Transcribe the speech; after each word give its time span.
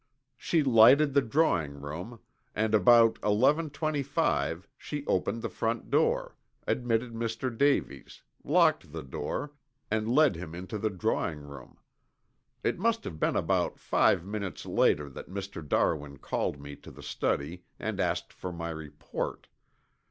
She 0.35 0.63
lighted 0.63 1.13
the 1.13 1.21
drawing 1.21 1.73
room 1.79 2.21
and 2.55 2.73
about 2.73 3.19
eleven 3.23 3.69
twenty 3.69 4.01
five 4.01 4.67
she 4.75 5.05
opened 5.05 5.43
the 5.43 5.47
front 5.49 5.91
door, 5.91 6.35
admitted 6.65 7.13
Mr. 7.13 7.55
Davies, 7.55 8.23
locked 8.43 8.93
the 8.93 9.03
door, 9.03 9.53
and 9.91 10.09
led 10.09 10.35
him 10.35 10.55
into 10.55 10.79
the 10.79 10.89
drawing 10.89 11.41
room. 11.41 11.77
It 12.63 12.79
must 12.79 13.03
have 13.03 13.19
been 13.19 13.35
about 13.35 13.77
five 13.77 14.25
minutes 14.25 14.65
later 14.65 15.07
that 15.07 15.29
Mr. 15.29 15.61
Darwin 15.67 16.17
called 16.17 16.59
me 16.59 16.75
to 16.77 16.89
the 16.89 17.03
study 17.03 17.63
and 17.79 17.99
asked 17.99 18.33
for 18.33 18.51
my 18.51 18.71
report. 18.71 19.49